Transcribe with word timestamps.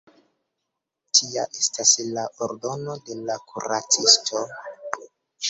Tia 1.19 1.43
estas 1.63 1.91
la 2.15 2.23
ordono 2.47 2.97
de 3.11 3.19
la 3.29 3.37
kuracisto. 3.53 4.43